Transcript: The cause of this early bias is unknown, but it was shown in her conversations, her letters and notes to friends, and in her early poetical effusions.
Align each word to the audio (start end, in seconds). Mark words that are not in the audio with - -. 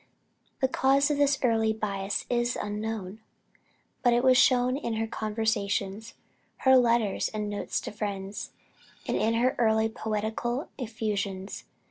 The 0.61 0.67
cause 0.67 1.11
of 1.11 1.17
this 1.19 1.37
early 1.43 1.73
bias 1.73 2.25
is 2.27 2.55
unknown, 2.59 3.19
but 4.01 4.13
it 4.13 4.23
was 4.23 4.35
shown 4.35 4.75
in 4.75 4.93
her 4.95 5.05
conversations, 5.05 6.15
her 6.65 6.75
letters 6.75 7.29
and 7.35 7.47
notes 7.51 7.79
to 7.81 7.91
friends, 7.91 8.49
and 9.07 9.15
in 9.15 9.35
her 9.35 9.53
early 9.59 9.89
poetical 9.89 10.69
effusions. 10.79 11.65